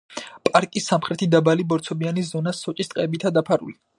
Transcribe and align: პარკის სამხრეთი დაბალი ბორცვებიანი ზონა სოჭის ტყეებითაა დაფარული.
პარკის 0.47 0.87
სამხრეთი 0.91 1.27
დაბალი 1.35 1.67
ბორცვებიანი 1.73 2.25
ზონა 2.31 2.57
სოჭის 2.63 2.93
ტყეებითაა 2.95 3.37
დაფარული. 3.39 3.79